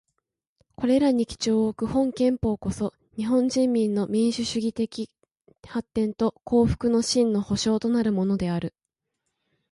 [0.77, 5.11] これらに基調をおく本憲法こそ、日本人民の民主主義的
[5.67, 8.73] 発展と幸福の真の保障となるものである。